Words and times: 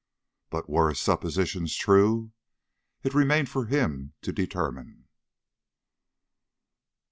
But 0.49 0.67
were 0.67 0.89
his 0.89 0.99
suppositions 0.99 1.75
true? 1.75 2.31
It 3.03 3.13
remained 3.13 3.49
for 3.49 3.65
him 3.65 4.13
to 4.23 4.31
determine. 4.33 5.07